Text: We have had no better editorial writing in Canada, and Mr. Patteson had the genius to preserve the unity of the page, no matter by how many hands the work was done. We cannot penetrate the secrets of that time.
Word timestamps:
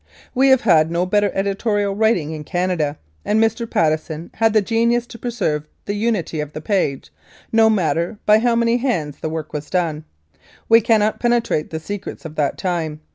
We 0.33 0.47
have 0.47 0.61
had 0.61 0.89
no 0.89 1.05
better 1.05 1.29
editorial 1.35 1.93
writing 1.95 2.31
in 2.31 2.43
Canada, 2.43 2.97
and 3.23 3.39
Mr. 3.39 3.67
Patteson 3.69 4.31
had 4.33 4.51
the 4.51 4.59
genius 4.63 5.05
to 5.05 5.19
preserve 5.19 5.67
the 5.85 5.93
unity 5.93 6.39
of 6.39 6.53
the 6.53 6.59
page, 6.59 7.13
no 7.51 7.69
matter 7.69 8.17
by 8.25 8.39
how 8.39 8.55
many 8.55 8.77
hands 8.77 9.19
the 9.19 9.29
work 9.29 9.53
was 9.53 9.69
done. 9.69 10.05
We 10.67 10.81
cannot 10.81 11.19
penetrate 11.19 11.69
the 11.69 11.79
secrets 11.79 12.25
of 12.25 12.33
that 12.33 12.57
time. 12.57 13.01